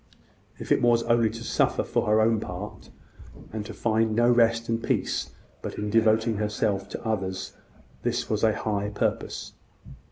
If 0.57 0.71
it 0.71 0.81
was 0.81 1.03
only 1.03 1.29
to 1.29 1.43
suffer 1.43 1.83
for 1.83 2.07
her 2.07 2.21
own 2.21 2.39
part, 2.39 2.89
and 3.53 3.63
to 3.67 3.71
find 3.75 4.15
no 4.15 4.31
rest 4.31 4.67
and 4.67 4.81
peace 4.81 5.29
but 5.61 5.75
in 5.75 5.91
devoting 5.91 6.37
herself 6.37 6.89
to 6.89 7.05
others 7.05 7.53
this 8.01 8.27
was 8.27 8.43
a 8.43 8.55
high 8.55 8.89
purpose. 8.89 9.53